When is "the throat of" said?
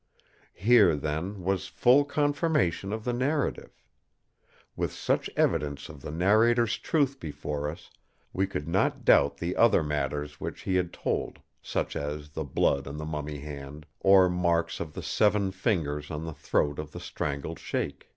16.25-16.93